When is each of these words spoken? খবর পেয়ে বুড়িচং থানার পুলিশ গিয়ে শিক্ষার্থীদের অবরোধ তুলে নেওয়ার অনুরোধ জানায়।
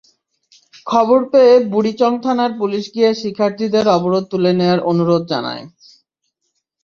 খবর 0.87 1.19
পেয়ে 1.31 1.55
বুড়িচং 1.71 2.11
থানার 2.23 2.51
পুলিশ 2.59 2.83
গিয়ে 2.95 3.09
শিক্ষার্থীদের 3.21 3.85
অবরোধ 3.97 4.23
তুলে 4.31 4.51
নেওয়ার 4.59 4.79
অনুরোধ 4.91 5.23
জানায়। 5.31 5.63